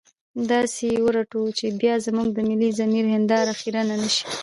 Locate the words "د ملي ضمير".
2.33-3.05